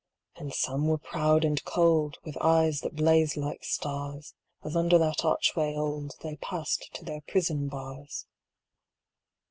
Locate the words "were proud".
0.87-1.45